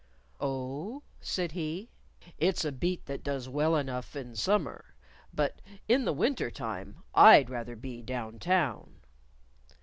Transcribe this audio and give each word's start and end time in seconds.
"Oh?" 0.39 1.03
said 1.19 1.51
he. 1.51 1.91
"It's 2.39 2.65
a 2.65 2.71
beat 2.71 3.05
that 3.05 3.23
does 3.23 3.47
well 3.47 3.75
enough 3.75 4.15
in 4.15 4.35
summer. 4.35 4.95
But 5.31 5.61
in 5.87 6.05
the 6.05 6.11
wintertime 6.13 7.03
I'd 7.13 7.51
rather 7.51 7.75
be 7.75 8.01
Down 8.01 8.39
Town." 8.39 9.01